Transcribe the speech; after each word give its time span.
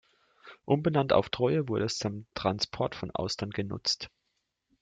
Umbenannt 0.65 1.13
auf 1.13 1.29
"Treue" 1.29 1.67
wurde 1.67 1.85
es 1.85 1.99
zum 1.99 2.25
Transport 2.33 2.95
von 2.95 3.11
Austern 3.11 3.51
genutzt. 3.51 4.09